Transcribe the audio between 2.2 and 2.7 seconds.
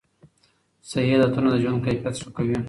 ښه کوي.